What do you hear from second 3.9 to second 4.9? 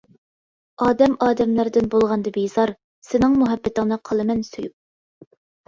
قالىمەن سۆيۈپ.